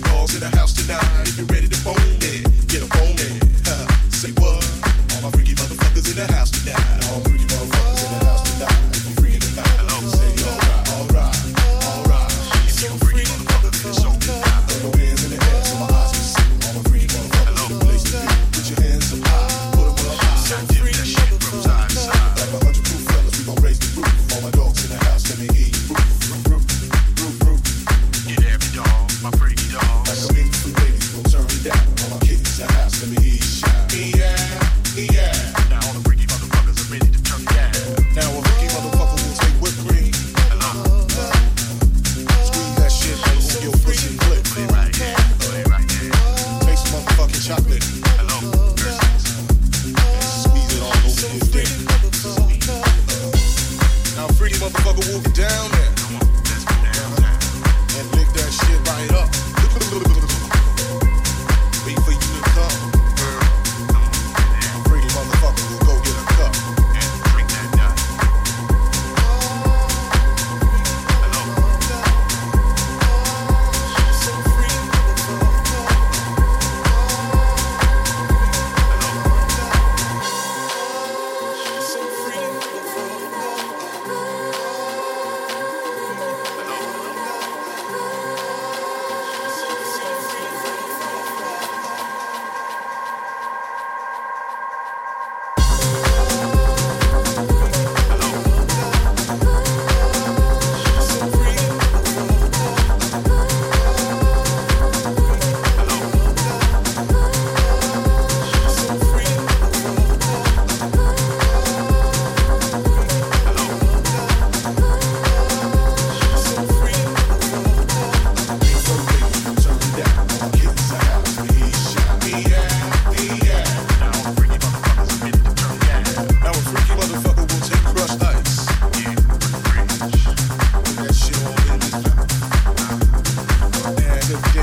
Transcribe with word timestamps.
last 0.00 0.12
call 0.12 0.26
to 0.26 0.38
the 0.38 0.48
house 0.56 0.72
tonight. 0.72 1.28
If 1.28 1.38
you're 1.38 1.46
ready 1.46 1.68
to 1.68 1.76
fold. 1.76 2.07
down 55.20 55.77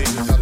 Jesus. 0.00 0.33